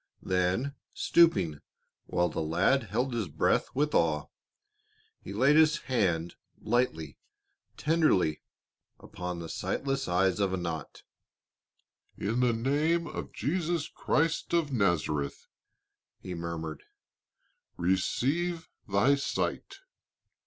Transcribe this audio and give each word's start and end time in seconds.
Then 0.23 0.73
stooping, 0.95 1.59
while 2.07 2.27
the 2.29 2.41
lad 2.41 2.85
held 2.85 3.13
his 3.13 3.27
breath 3.27 3.67
with 3.75 3.93
awe, 3.93 4.29
he 5.21 5.31
laid 5.31 5.55
his 5.55 5.77
hand 5.81 6.33
lightly, 6.59 7.19
tenderly, 7.77 8.41
upon 8.99 9.37
the 9.37 9.47
sightless 9.47 10.07
eyes 10.07 10.39
of 10.39 10.53
Anat. 10.55 11.03
"In 12.17 12.39
the 12.39 12.51
name 12.51 13.05
of 13.05 13.31
Jesus 13.31 13.87
Christ 13.89 14.53
of 14.55 14.73
Nazareth," 14.73 15.45
he 16.17 16.33
murmured, 16.33 16.81
"receive 17.77 18.69
thy 18.87 19.13
sight." 19.13 19.81